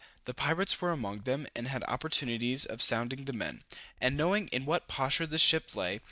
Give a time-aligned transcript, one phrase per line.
[0.25, 3.61] The pirates were among them, and had opportunities of sounding the men,
[4.01, 5.99] and knowing in what posture the ship lay.